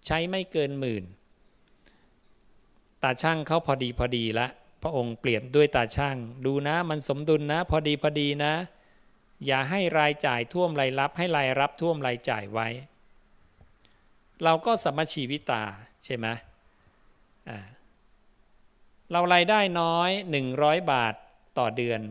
[0.05, 1.03] ใช้ไม่เกินหมื่น
[3.03, 4.47] ตาช่างเขาพอดีพอดีละ
[4.81, 8.53] พระองค์เปรียบด้วยตาช่าง ดูนะมันสมดุลนะ พอดีพอดีนะ
[9.45, 12.67] อย่าให้รายจ่ายท่วมรายรับ ให้รายรับท่วมรายจ่ายไว้
[14.43, 15.63] เราก็สมชีวิตา
[16.03, 16.27] ใช่ไหม
[19.11, 20.09] เรารายได้น้อย
[20.51, 21.13] 100 บาท
[21.57, 22.01] ต่อเดือน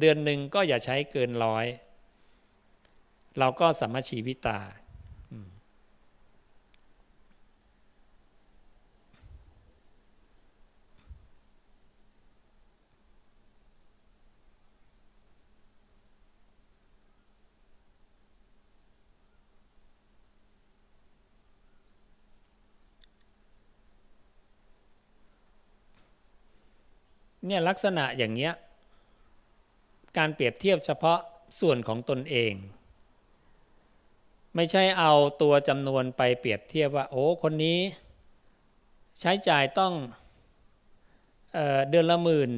[0.00, 1.66] เดือนหนึ่งก็อย่าใช้เกินร้อย
[3.38, 4.60] เราก็สมชีวิตา
[27.46, 28.52] เนี่ยลักษณะอย่างเงี้ย
[30.18, 31.18] การเปรียบเทียบเฉพาะ
[31.60, 32.52] ส่วนของตนเอง
[34.54, 37.78] ไม่ใช่เอาตัวจำนวนไปเปรียบเทียบว่า โอ้คนนี้
[39.20, 39.94] ใช้จ่ายต้อง
[41.54, 42.50] เออเดือนละหมื่น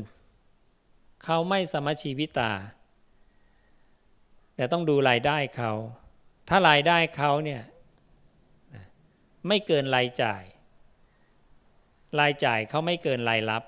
[1.25, 2.53] เขาไม่สมชีวิตา
[4.57, 5.73] แต่ต้องดูรายได้เขา
[6.49, 7.63] ถ้ารายได้เขาเนี่ย
[9.49, 10.43] ไม่เกินรายจ่าย
[12.21, 13.63] รายจ่ายเขาไม่เกินรายรับ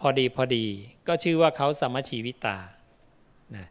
[0.00, 0.64] พอดีพอดี
[1.08, 2.58] ก็ชื่อว่าเขาสมชีวิตา
[3.56, 3.66] นะ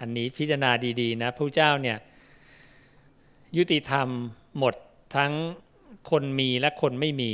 [0.00, 0.70] อันนี้พิจารณา
[1.00, 1.98] ดีๆนะพระเจ้าเนี่ย
[3.56, 4.08] ยุติธรรม
[4.58, 4.74] หมด
[5.16, 5.32] ทั้ง
[6.10, 7.32] คนมีและคนไม่มี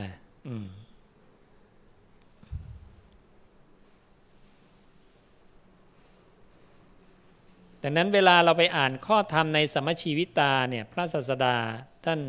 [0.00, 0.10] นะ
[0.48, 0.68] อืม
[7.82, 11.56] ดังนั้นเวลาเราไปอ่านข้อธรรมในสมชีวิตาเนี่ยพระศาสดา
[12.04, 12.20] ท่าน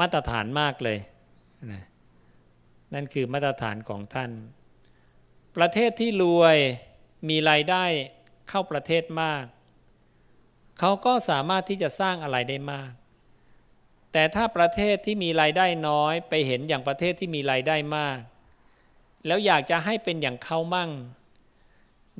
[0.00, 0.98] มาตรฐานมากเลย
[1.72, 1.82] นะ
[2.94, 4.30] นั่นคือมาตรฐานของท่าน
[5.56, 6.56] ประเทศที่รวย
[7.28, 7.84] มีรายได้
[8.48, 9.44] เข้าประเทศมาก
[10.78, 12.92] เขาก็สามารถที่จะสร้างอะไรได้มาก
[14.12, 18.18] แต่ถ้าประเทศที่มีรายได้น้อยไปเห็นอย่างประเทศที่มีรายได้มาก
[19.26, 20.90] แล้วอยากจะให้เป็นอย่างเขามั่ง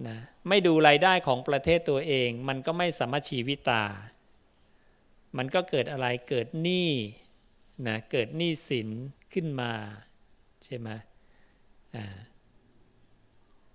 [0.06, 3.84] นะไม่ดูรายได้ของประเทศตัวเอง มันก็ไม่สามารถชีวิตา
[5.36, 6.90] มันก็เกิดอะไรเกิดหนี้
[7.86, 8.88] นะเกิดหนี้สิน
[9.32, 9.72] ขึ้นมา
[10.70, 10.90] ช่ไหม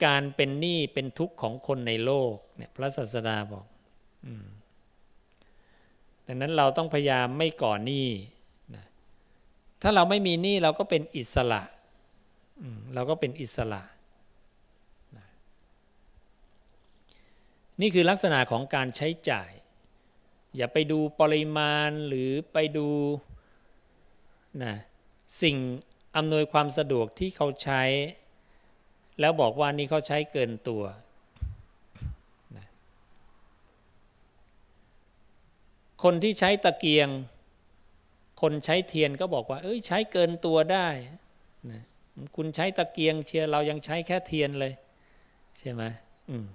[0.05, 3.65] การเป็นหนี้เป็นทุกข์ของคนในโลกเนี่ยพระศาสดาบอก
[6.27, 8.08] ดังนั้นเราต้องพยายามไม่ก่อหนี้
[8.75, 8.86] นะ
[9.81, 11.62] ถ้าเราไม่มีหนี้เราก็เป็นอิสระ
[12.93, 13.81] เราก็เป็นอิสระ
[17.81, 19.49] นี่คือลักษณะของการใช้จ่าย
[20.55, 22.89] อย่าไปดูปริมาณหรือไปดู
[24.63, 24.75] นะ
[25.41, 25.58] สิ่ง
[26.17, 27.84] อำนวยความสะดวกที่เขาใช้
[29.19, 30.84] แล้วบอกว่านี่เขาใช้เกินตัว
[32.58, 32.67] นะ
[36.04, 37.10] คนที่ใช้ตะเกียง
[38.41, 40.88] คนใช้เทียนก็บอกว่า เอ้ยใช้เกินตัวได้
[41.71, 41.82] นะ
[42.36, 44.73] คุณใช้ตะเกียงเชียร์เรายังใช้แค่เทียนเลย
[45.58, 45.84] ใช่ไหม
[46.30, 46.45] อืม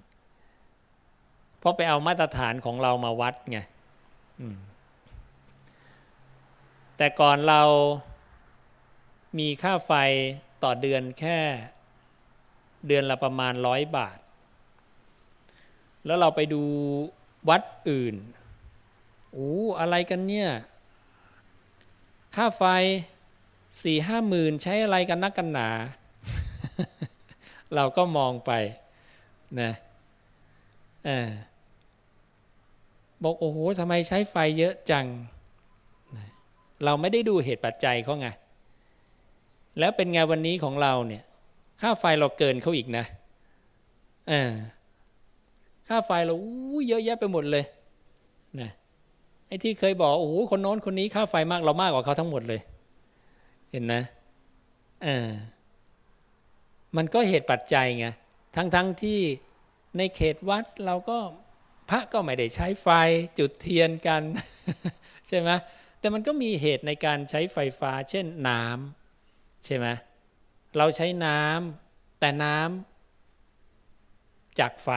[1.59, 3.59] เพราะไปเอามาตรฐานของเรามาวัดไง
[6.97, 7.61] แต่ก่อนเรา
[9.37, 9.91] มีค่าไฟ
[10.63, 11.39] ต่อเดือนแค่
[12.87, 14.17] เดือนละประมาณร้อยบาท
[16.05, 16.63] แล้วเราไปดู
[17.49, 18.15] วัดอื่น
[19.31, 20.49] โอ้อะไรกันเนี่ย
[22.35, 22.63] ค่าไฟ
[23.83, 25.69] สี่ห้าหมื่นใช้อะไรกันนักกันหนา
[27.75, 28.51] เราก็มองไป
[29.59, 29.71] นะ
[31.07, 31.09] อ
[33.23, 35.05] บอกโอ้โหทำไมใช้ไฟเยอะจัง
[36.85, 38.27] เราไม่ได้ดูเหตุปัจจัยเขาไง
[39.79, 41.23] แล้วเป็นไงวันนี้ของเราเนี่ย
[41.81, 43.05] ค่าไฟเราเกินเขาอีกนะ
[44.31, 44.33] อ
[45.87, 47.65] ค่าไฟเราอู้เยอะแยะไปหมดเลย
[48.61, 48.69] นะ
[49.47, 52.61] ไอ้ที่เคยบอกโอ้โหคนโน้นคนนี้ค่าไฟมากเรามากกว่าเขาทั้งหมดเลย
[53.71, 54.01] เห็นนะ
[55.05, 55.07] อ
[56.97, 58.07] มันก็เหตุปัจจัยไง
[58.55, 59.19] ทั้งๆทที่
[59.97, 61.17] ในเขตวัดเราก็
[61.89, 62.87] พระก็ไม่ได้ใช้ไฟ
[63.39, 64.21] จุดเทียนกัน
[65.27, 65.49] ใช่ไหม
[65.99, 69.00] แต่มันก็มีเหตุในการใช้ไฟฟ้า เช่นน้ำ
[69.65, 69.87] ใช่ไหม
[70.77, 74.89] เราใช้น้ำแต่น้ำจากไฟ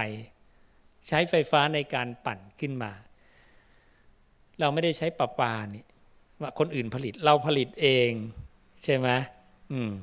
[1.09, 2.93] ใช้ไฟฟ้าในการปั่นขึ้นมา
[4.61, 5.85] เราไม่ได้ใช้ประปานี่
[6.41, 8.11] ว่าคนอื่นผลิตเราผลิตเอง
[8.83, 9.09] ใช่ไหม
[9.73, 9.95] อืม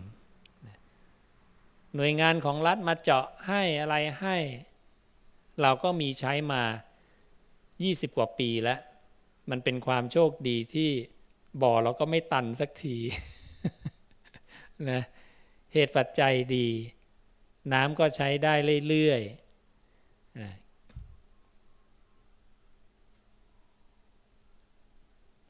[1.95, 4.37] หน่วยงานของรัฐมาเจาะให้อะไรให้
[5.61, 6.63] เราก็มีใช้มา
[7.39, 8.79] 20 กว่าปีแล้ว
[9.49, 10.89] มันเป็นความโชคดีที่
[11.61, 12.97] บ่อเราก็ไม่ตันสักที
[14.89, 15.01] นะ
[15.73, 16.67] เหตุปัจจัยดี
[17.73, 18.53] น้ำก็ใช้ได้
[18.87, 20.51] เรื่อยๆนะ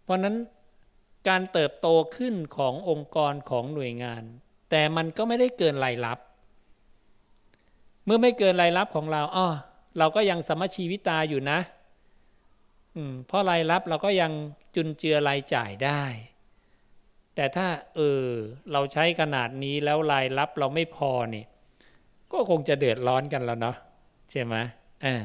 [0.03, 0.35] เพราะนั้น
[1.27, 4.23] การเติบโตขึ้นขององค์กรของหน่วยงาน
[4.69, 6.19] แต่มันก็ไม่ได้เกินรายรับ
[8.05, 9.47] เมื่อไม่เกินรายรับของเราอ้อ
[9.97, 11.59] เราก็ยังสมชีวิตาอยู่นะ
[13.27, 14.31] เพราะรายรับเราก็ยัง
[14.75, 16.03] จุนเจือรายจ่ายได้
[17.35, 18.25] แต่ถ้าเออ
[18.71, 21.43] เราใช้ขนาดนี้แล้วรายรับเราไม่พอนี่
[22.31, 23.75] ก็คงจะเดือดร้อนกันแล้วเนาะ
[24.31, 24.55] ใช่ไหม
[25.05, 25.15] อ่า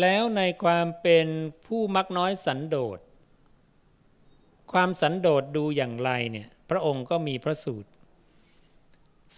[0.00, 1.26] แล้วในความเป็น
[1.66, 2.98] ผู้มักน้อยสันโดษ
[4.72, 7.89] ความสันโดษดูอย่างไรเนี่ย พระองค์ก็มีพระสูตร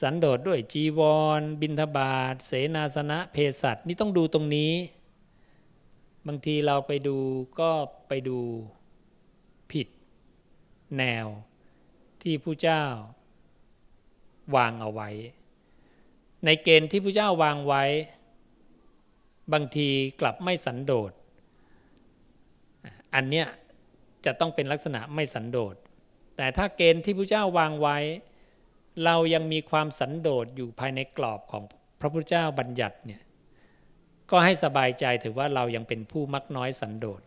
[0.00, 1.00] สันโดษด้วยจีว
[1.40, 4.72] ร บินทบาทเสนาสนะเพศัตนี่ต้องดูตรงนี้
[6.26, 7.16] บางทีเราไปดู
[7.60, 7.70] ก็
[8.08, 8.38] ไปดู
[9.70, 9.88] ผิด
[10.96, 11.26] แนว
[12.22, 12.82] ที่ผู้เจ้า
[14.56, 15.10] วางเอาไว้
[16.44, 17.84] ในเกณฑ์ที่ผู้เจ้าวางไว้
[19.52, 19.88] บางที
[20.20, 21.12] กลับไม่สันโดษ
[23.14, 23.46] อันเนี้ย
[24.24, 25.74] จะต้องเป็นลักษณะไม่สันโดษ
[26.36, 27.98] แต่ถ้าเกณฑ์ที่พระเจ้าวางไว้
[29.04, 31.62] เรายังมีความสันโดษอยู่ภายในกรอบของ
[32.00, 33.22] พระพุทธเจ้าบัญญัติเนี่ย
[34.30, 37.20] ก็ให้สบายใจถือว่าเรายังเป็นผู้มักน้อยสันโดษ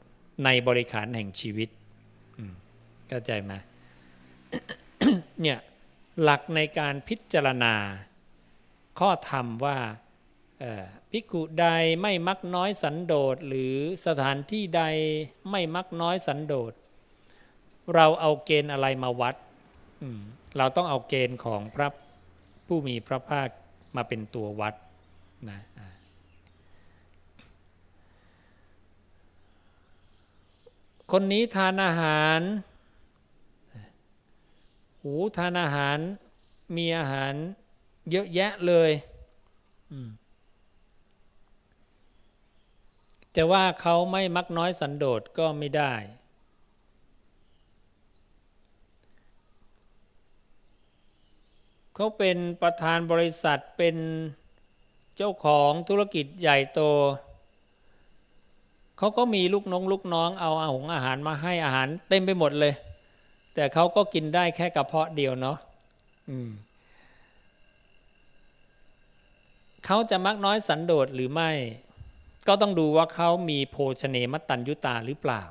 [0.45, 1.69] ในบริขารแห่งชีวิต
[3.07, 3.53] เข้าใจไหม
[5.41, 5.57] เนี่ย
[6.21, 7.73] หลักในการพิจารณา
[8.99, 9.77] ข้อธรรมว่า
[11.11, 11.65] ภิกขุใด
[12.01, 13.73] ไม่มักน้อยสันโดษหรือ
[14.05, 14.83] สถานที่ใด
[15.51, 16.73] ไม่มักน้อยสันโดษ
[17.95, 19.35] เราเอาเกณฑ์อะไรมาวัด
[20.57, 21.87] เราต้องเอาเกณฑ์ของพระ
[22.67, 23.49] ผู้มีพระภาค
[23.95, 24.73] มาเป็นตัววัด
[25.49, 25.59] นะ
[31.11, 32.41] คนนี้ทานอาหาร
[35.01, 35.97] หูทานอาหาร
[36.77, 37.33] มีอาหาร
[38.11, 38.91] เยอะแยะเลย
[43.35, 45.93] จะว่าเขาไม่มักน้อยสันโดษก็ไม่ได้
[51.95, 53.95] เขาเป็นประธานบริษัทเป็น
[55.17, 56.81] เจ้าของธุรกิจใหญ่โต
[58.97, 62.73] เขาก็มีลูกน้องลูกน้องเอาอาหงอาหารมาให้อาหารเต็มไปหมดเลย
[63.53, 65.57] แต่เขาก็กินได้แค่กระเพาะเดียวเนาะ
[69.85, 71.51] เขาจะมักน้อยสันโดษหรือไม่
[72.47, 75.43] ก็ต้องดูว่าเขามีโภชเนมตัญยุตาหรือเปล่า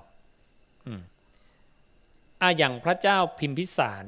[2.41, 4.07] อ่าอย่างพระเจ้าพิมพิสารน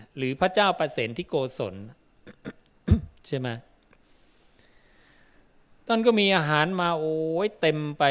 [0.00, 1.74] ะหรือพระเจ้าประเสนที่โกศล
[3.26, 3.48] ใช่ไหม
[5.86, 8.04] ท่านก็มีอาหารมาโอ้ยเต็มไป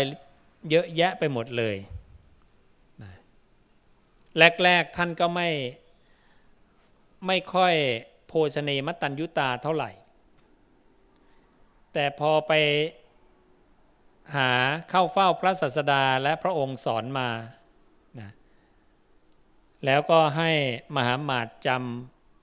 [0.69, 1.75] เยอะแยะไปหมดเลย
[3.01, 3.11] นะ
[4.63, 5.49] แรก ๆ ท่านก็ไม่
[7.27, 7.73] ไม่ค่อย
[8.27, 9.91] โภชเนมตัญยุตาเท่าไหร่
[11.93, 12.53] แต่พอไป
[14.35, 14.51] หา
[14.89, 17.29] เข้าเฝ้าพระศาสดาและพระองค์สอนมา
[19.87, 20.51] แล้วก็ให้
[20.95, 21.69] มหาหมาดจ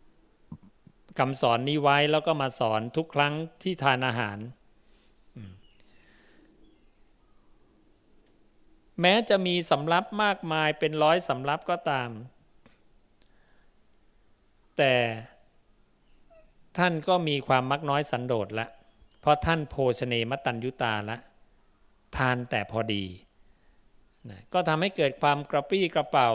[0.03, 4.39] ำคำสอนนี้ไว้แล้วก็มาสอนทุกครั้งที่ทานอาหาร
[9.01, 12.11] แม้จะมีสำรับมากมายเป็นร้อยสำรับก็ตาม
[14.79, 14.95] แต่
[16.79, 18.67] ท่านก็มีความมักน้อยสันโดษละ
[19.21, 21.17] เพราะท่านโภชเนมตัญยุตาละ
[22.17, 23.05] ทานแต่พอดี
[24.31, 26.31] นะก็ทำให้เกิดความกระปี้กระเป๋า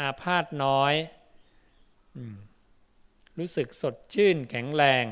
[0.00, 0.94] อาพาธน้อย
[3.38, 5.04] รู้สึกสดชื่นแข็งแรง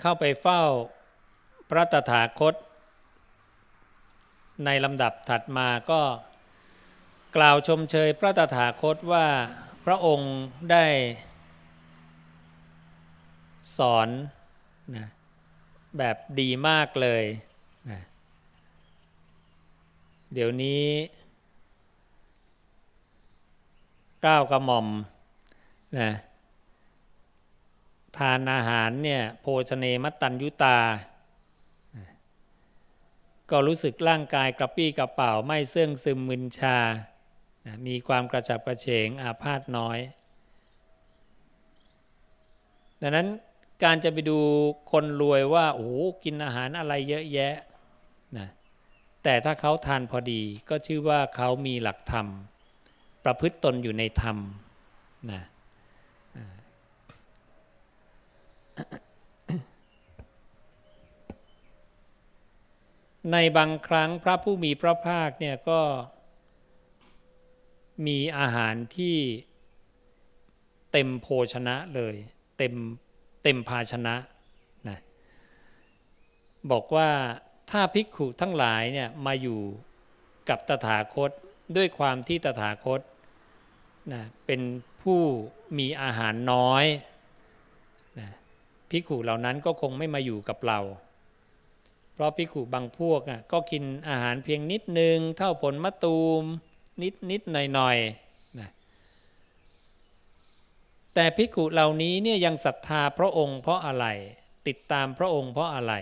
[0.00, 0.62] เข้าไปเฝ้า
[1.70, 2.54] พระตถาคต
[4.64, 6.02] ในลำดับถัดมาก็
[7.36, 9.26] กล่าวชมเชยพระตถาคตว่า
[9.84, 10.34] พระองค์
[10.70, 10.86] ได้
[13.78, 14.08] สอน
[14.96, 15.06] นะ
[15.98, 17.24] แบบดีมากเลย
[17.90, 18.00] นะ
[20.32, 20.84] เดี๋ยวนี้
[24.26, 24.88] ก้าวกระหม่อม
[25.98, 26.10] นะ
[28.18, 30.78] ทานอาหารเนี่ยโภชเนมัตตัญยุตา
[33.50, 36.78] ก็รู้สึกร่างกายกระปี้กระเป๋าไม่เสื่องซึมมึนชา
[37.86, 39.98] มีความกระฉับกระเฉงอาพาธน้อย
[43.00, 43.28] ดังนั้น
[43.84, 44.38] การจะไปดู
[44.92, 45.90] คนรวยว่าโอ้
[46.24, 47.54] กินอาหารอะไรเยอะแยะ
[48.38, 48.48] นะ
[49.22, 52.26] แต่ถ้าเขาทานพอดีก็ชื่อว่าเขามีหลักธรรม
[53.30, 54.38] ประพฤติตนอยู่ในธรรม
[55.30, 55.42] นะ
[63.32, 65.80] ในบางครั้งพระผู้มีพระภาคเนี่ยก็
[68.06, 69.16] มีอาหารที่
[70.92, 72.14] เต็มโภชนะเลย
[72.58, 72.74] เต็ม
[73.42, 74.14] เต็มภาชนะ
[74.88, 74.98] นะ
[76.70, 77.10] บอกว่า
[77.70, 79.60] ถ้าภิกขุทั้งหลายเนี่ยมาอยู่
[80.48, 81.30] กับตถาคต
[81.76, 83.00] ด้วยความที่ตถาคต
[84.12, 84.60] นะเป็น
[85.02, 85.20] ผู้
[85.78, 86.84] มีอาหารน้อย
[88.18, 88.28] นะ
[88.90, 90.80] ภิกุเหล่านั้นก็คงไม่มาอยู่กับเรา
[92.12, 96.42] เพราะภิกุบางพวกนะก็กินอาหารเพียงนิดนึง เท่าผลมะตูม
[97.02, 97.98] นิดนิดหน่อยหน่อย
[101.14, 104.06] แต่ภิกุเหล่านี้เนี่ยยังศรัทธาพระองค์เพราะอะไร
[104.66, 105.94] ติดตามพระองค์เพราะอะไร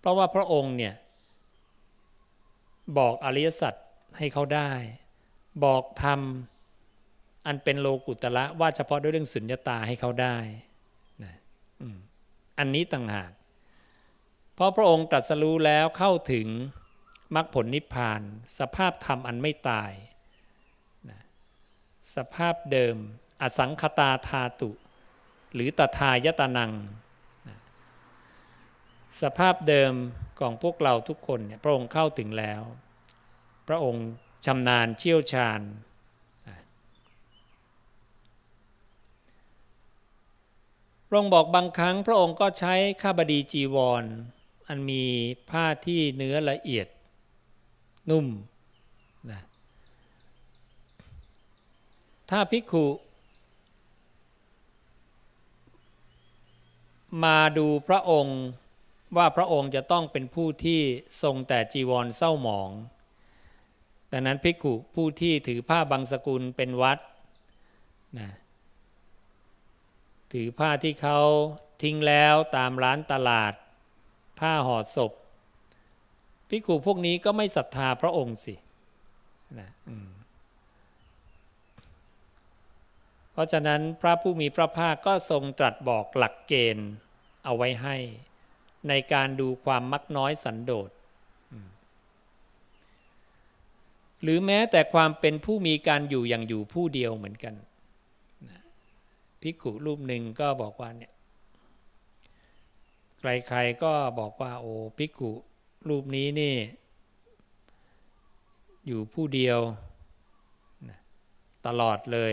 [0.00, 0.94] เพราะว่าพระองค์เนี่ย
[2.98, 3.74] บอกอริยสัจ
[4.18, 4.70] ให้เขาได้
[5.64, 6.20] บอกธรรม
[7.48, 10.36] อันเป็นโลกุตละว่าเฉพาะด้วยเรื่องสุญญตาให้เขาได้
[11.24, 11.34] นะ
[12.58, 13.32] อันนี้ต่างหาก
[14.54, 16.46] เพราะพระองค์ตรัสรู้แล้วเข้าถึง
[17.34, 18.20] มรรคผลนิพพาน
[18.58, 19.92] สภาพธรรมอันไม่ตาย
[21.10, 21.20] นะ
[22.16, 22.96] สภาพเดิม
[23.42, 24.70] อสังคตาธาตุ
[25.54, 26.72] หรือตถายตานัง
[29.22, 29.92] สภาพเดิม
[30.40, 32.62] ของพวกเราทุกคนเนี่ยพระองค์เข้าถึงแล้ว
[33.68, 34.06] พระองค์
[34.46, 35.60] ชำนาญเชี่ยวชาญ
[41.08, 45.04] พระองค์บอกบางครั้งพระองค์ก็ใช้ข้าบดีจีวรออันมี
[45.50, 46.86] ผ้าที่เนื้อละเอียด
[48.10, 48.26] นุ่ม
[49.30, 49.40] นะ
[52.30, 52.86] ถ้าภิกขุ
[57.24, 58.38] มาดูพระองค์
[59.16, 60.80] ว่าพระองค์จะต้องเป็นผู้ที่
[61.22, 62.70] ทรงแต่จีวรเศร้าหมอง
[64.12, 66.98] ดังนั้นภิกขุผู้ที่ถือผ้าบางสกุลเป็นวัด
[68.18, 68.28] นะ
[70.32, 71.18] ถือผ้าที่เขา
[71.82, 73.52] ทิ้งแล้วตามร้านตลาด
[74.38, 75.12] ผ้าห่อศพ
[76.48, 78.54] ภิกขุพวกนี้ก็ไม่ศรัทธาพระองค์สิ
[79.58, 79.70] นะ
[83.32, 86.90] เพราะฉะนั้นพระผู้มีพระภาคก็ทรงตรัสบอกหลักเกณฑ์
[87.44, 87.96] เอาไว้ให้
[88.88, 90.90] ในการดูความมักน้อยสันโดษ
[94.22, 97.54] หรือแม้แต่ความเป็นผู้มีการอยู่อย่างอยู่ผู้เดียวเหมือนกัน
[99.48, 101.12] พิกุรูปหนึ่งก็บอกว่าเนี่ย
[103.20, 105.30] ใครๆก็บอกว่าโอ้พิกุ
[105.88, 106.54] รูปนี้นี่
[108.86, 109.58] อยู่ผู้เดียว
[111.66, 112.32] ตลอดเลย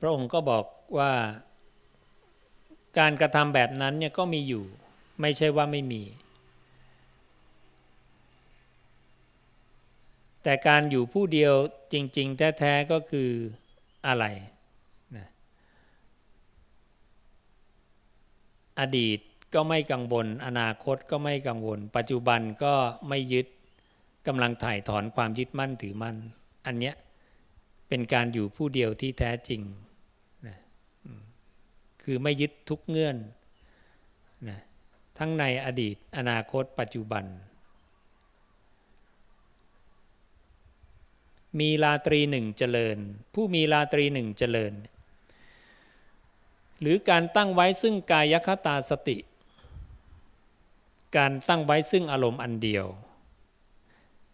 [0.00, 0.64] พระองค์ก็บอก
[0.98, 1.12] ว่า
[2.98, 4.64] การกระทำแบบนั้นเนี่ยก็มีอยู่
[5.20, 6.02] ไม่ใช่ว่าไม่มี
[10.42, 11.54] แต่การอยู่ผู้เดียว
[11.92, 13.30] จริง ๆ แท้ๆก็คือ
[14.06, 14.24] อะไร
[15.16, 15.26] นะ
[18.80, 19.18] อดีต
[19.54, 22.74] ก็ไม่กังวลอนาคตก็ไม่กังวล ปัจจุบันก็
[23.08, 23.46] ไม่ยึด
[24.26, 26.16] กำลังถ่ายถอนความยึดมั่นถือมั่น
[26.66, 26.94] อันเนี้ย
[27.88, 29.60] เป็นการอยู่ผู้เดียวที่แท้จริง
[32.02, 33.16] คือไม่ยึดทุกเงื่อน
[34.48, 34.60] นะ
[35.18, 37.24] ทั้งในอดีตอนาคตปัจจุบัน
[41.60, 42.98] มีลาตรีหนึ่งเจริญ
[43.34, 44.72] ผู้มีลาตรีหนึ่งเจริญ
[46.80, 49.18] หรือการตั้งไว้ซึ่งกายคตาสติ
[51.16, 52.86] การตั้งไว้ซึ่งอารมณ์อันเดียว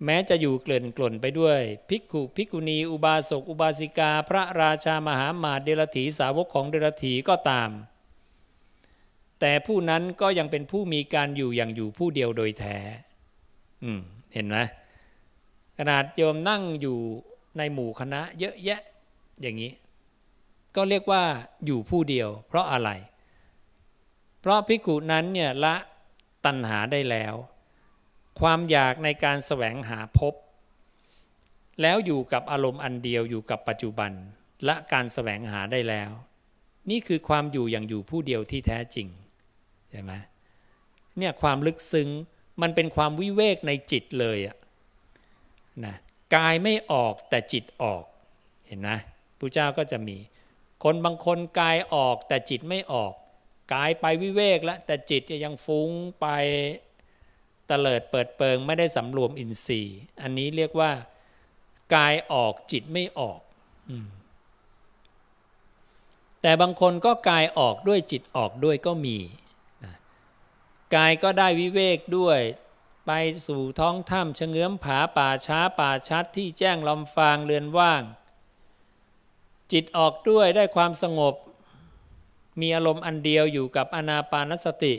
[0.05, 7.71] แม้จะอยู่เกลื่อนกล่นไปด้วยภิกขุภิกขุณี อุบาสกอุบาสิกา พระราชามหามาเดรถีสาวกของเดรถีก็ตาม
[9.41, 12.77] แต่ผู้นั้นก็ยังเป็นผู้มีการอยู่อย่างอยู่ผู้เดียวโดยแท้
[13.85, 14.01] อืม
[14.35, 14.57] เห็นไหม
[15.79, 16.99] ขนาดโยมนั่งอยู่
[17.59, 18.81] ในหมู่คณะเยอะแยะ
[19.41, 19.73] อย่างนี้
[20.77, 21.23] ก็เรียกว่า
[21.67, 22.91] อยู่ผู้เดียว เพราะอะไร
[24.41, 25.75] เพราะภิกุนั้นเนี่ยละ
[26.45, 27.35] ตัณหาได้แล้ว
[28.41, 30.35] ความอยากในการแสวงหาพบ
[31.83, 34.13] แล้วอยู่กับอารมณ์อันเดียวอยู่กับปัจจุบัน
[34.65, 36.11] และการแสวงหาได้แล้ว
[36.91, 39.09] นี่คือความอยู่อย่างอยู่ผู้เดียวที่แท้จริง
[39.91, 40.13] ใช่ไหม
[41.19, 42.09] เนี่ยความลึกซึ้ง
[42.63, 44.57] มันเป็นความวิเวกในจิตเลยอะ
[45.87, 45.95] นะ
[46.37, 48.05] กายไม่ออกแต่จิตออก
[48.67, 48.99] เห็นนะ
[49.39, 50.17] พระเจ้าก็จะมี
[50.85, 53.13] คนบางคนกายออกแต่จิตไม่ออก
[53.75, 56.27] กายไปวิเวกแล้วแต่จิตยังฟุ้งไป
[57.71, 60.91] ตเลิดเปิดเปิงไม่ได้สำรวมอินทรีย์ อันนี้เรียกว่า
[61.95, 63.41] กายออกจิตไม่ออก
[66.43, 69.19] แต่บางคนก็กายออกด้วยจิตออกด้วยก็มี
[69.85, 69.95] นะ
[70.97, 72.41] กายก็ได้วิเวกด้วย
[73.09, 78.03] ไปสู่ท้องถ้ำเฉงื้อมผาป่าช้าป่าชัดที่แจ้งลำฟางเรือนว่าง
[79.73, 81.35] จิตออกด้วยได้ความสงบ
[82.61, 84.95] มีอารมณ์อันเดียวอยู่กับอนาปานสติ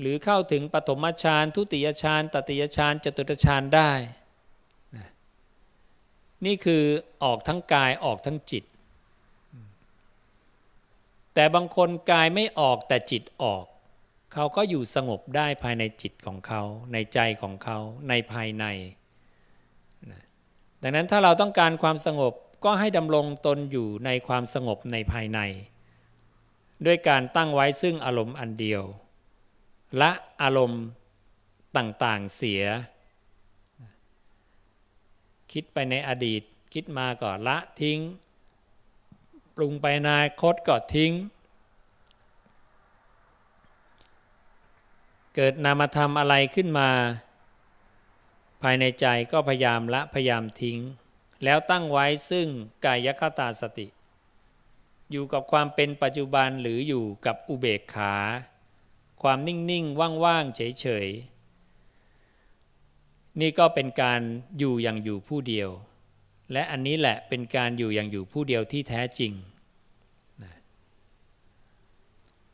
[0.00, 3.90] หรือเข้าถึงปฐมฌานทุติยฌานตติยฌานจตุตฌานได้
[4.96, 5.08] นะ
[6.44, 6.82] นี่คือ
[7.22, 8.64] ออกทั้งกายออกทั้งจิต
[11.34, 13.64] แต่บางคนกายไม่ออกแต่จิตออก
[14.32, 16.62] เขาก็อยู่สงบได้ภายในจิตของเขา
[16.92, 17.78] ในใจของเขา
[18.08, 18.64] ในภายใน
[20.10, 20.22] นะ
[20.82, 22.32] ดังนั้นถ้าเราต้องการความสงบ
[22.64, 25.40] ก็ให้ดำรงตนอยู่ในความสงบในภายใน
[26.86, 28.82] ด้วยการตั้งไว้ซึ่งอารมณ์อันเดียว
[30.00, 30.10] ละ
[30.42, 30.82] อารมณ์
[31.76, 32.62] ต่างๆเสีย
[35.52, 36.42] คิดไปในอดีต
[36.74, 37.98] คิดมาก่อนละทิ้ง
[39.56, 41.12] ปรุงไปนายคดก็ทิ้ง
[45.34, 46.90] เกิดนามธรรมอะไรขึ้นมา
[48.62, 50.78] ภายในใจก็พยายามละพยายามทิ้ง
[51.44, 52.46] แล้วตั้งไว้ซึ่ง
[52.84, 53.86] กายคตาสติ
[55.10, 58.14] อยู่กับความเป็นปัจจุบันหรืออยู่กับอุเบกขา
[59.22, 64.20] ความนิ่งๆว่างๆเฉยๆนี่ก็เป็นการ
[64.58, 65.70] อยู่อย่างอยู่ผู้เดียว
[66.52, 69.32] และอันนี้แหละเป็นการอยู่อย่างอยู่ผู้เดียวที่แท้จริง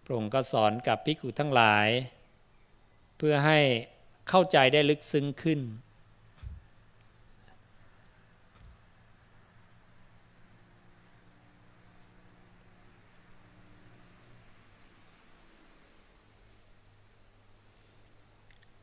[0.05, 1.89] พระองค์ก็สอนกับภิกษุทั้งหลาย
[3.17, 3.61] เพื่อให้
[4.29, 5.61] เข้าใจได้ลึกซึ้งขึ้น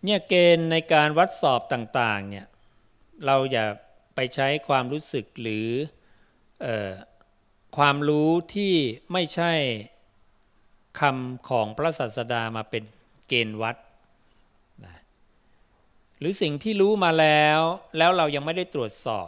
[0.05, 2.45] เนี่ยเกณฑ์ในการวัดสอบต่าง ๆ เนี่ย
[3.25, 3.65] เราอย่า
[4.15, 5.67] ไปใช้ความรู้สึกหรือ
[6.63, 6.65] อ
[7.77, 8.73] ความรู้ที่
[9.11, 9.53] ไม่ใช่
[10.99, 12.83] คำของพระศาสดามาเป็น
[13.27, 13.75] เกณฑ์วัด
[16.25, 17.59] รือสิ่งที่รู้มาแล้ว
[17.97, 19.27] แล้วเรายังไม่ได้ตรวจสอบ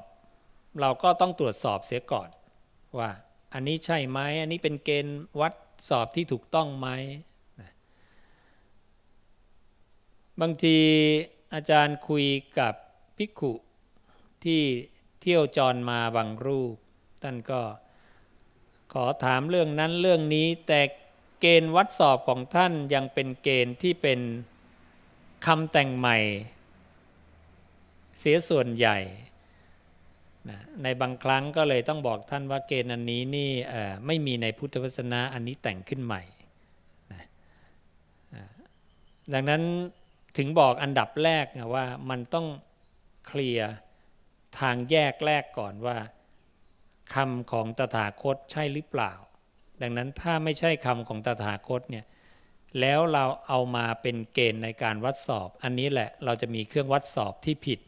[0.81, 2.29] เราก็ต้องตรวจสอบเสียก่อน
[2.97, 3.09] ว่า
[3.53, 5.53] อันนี้ใช่ไหมอันนี้เป็นเกณฑ์วัด
[5.89, 6.87] สอบที่ถูกต้องไหม
[10.41, 10.79] บางที
[11.53, 12.25] อาจารย์คุย
[12.59, 12.73] กับ
[13.17, 13.53] ภิกขุ
[14.43, 14.61] ที่
[15.21, 16.75] เที่ยวจรมาบางรูป
[17.23, 17.61] ท่านก็
[18.93, 20.81] ขอถามเรื่องนั้นเรื่องนี้แต่
[21.41, 24.19] เกณฑ์วัดสอบของท่านยังเป็นเกณฑ์ที่เป็น
[25.45, 26.17] คำแต่งใหม่
[28.19, 28.97] เสียส่วนใหญ่
[30.49, 33.51] นะในบางครั้งก็เลยต้องบอกท่านว่าเกณฑ์อันนี้นี่
[34.05, 36.23] ไม่มีในพุทธวจนะอันนี้แต่งขึ้นใหม่
[37.13, 37.23] นะ
[39.33, 39.61] ดังนั้น
[40.37, 42.47] ถึงบอกอันดับแรกนะว่ามันต้อง
[43.27, 43.71] เคลียร์
[44.59, 45.97] ทางแยกแรกก่อนว่า
[47.13, 49.13] คำของตถาคตใช่หรือเปล่า
[49.81, 52.05] ดังนั้นถ้าไม่ใช่คำของตถาคตเนี่ย
[52.79, 57.79] แล้วเราเอามาเป็นเกณฑ์ในการวัดสอบ อันนี้แหละเราจะมีเครื่องวัดสอบที่ผิด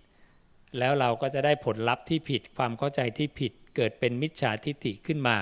[0.79, 5.37] แล้วเราก็จะได้ผลลัพธ์ที่ผิดความเข้าใจที่ผิดเกิดเป็นมิจฉาทิฏฐิขึ้นมา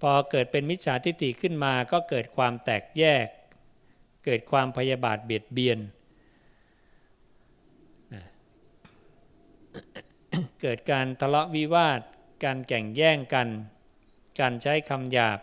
[0.00, 3.26] พอเกิดเป็นมิจฉาทิฏฐิขึ้นมา ก็เกิดความแตกแยก
[4.24, 5.78] เกิดความพยาบาทเบียดเบียน
[10.62, 12.00] เกิดการทะเลาะวิวาท
[12.44, 13.48] การแข่งแย่งกัน
[14.40, 15.38] การใช้คำหยาบ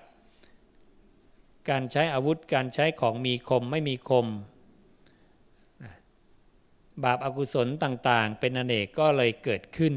[1.69, 4.27] การใช้อาวุธ การใช้ของมีคมไม่มีคม
[7.03, 9.93] บาปอากุศลต่างๆ เป็นอเนกก็เลยเกิดขึ้น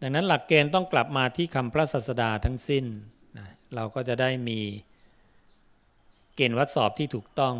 [0.00, 2.84] ดังนั้นหลักเกณฑ์ต้องกลับมาที่คำพระศาสดาทั้งสิ้น
[3.74, 4.60] เราก็จะได้มี
[6.34, 7.54] เกณฑ์วัดสอบที่ถูกต้อง